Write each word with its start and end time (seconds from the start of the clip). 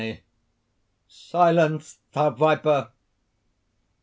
"Silence! 1.07 1.99
thou 2.13 2.31
viper!" 2.31 2.89